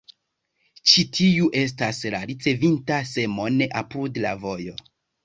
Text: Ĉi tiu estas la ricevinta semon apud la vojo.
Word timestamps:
Ĉi 0.93 1.03
tiu 1.17 1.49
estas 1.59 1.99
la 2.13 2.21
ricevinta 2.31 2.97
semon 3.11 3.61
apud 3.83 4.19
la 4.25 4.33
vojo. 4.47 4.75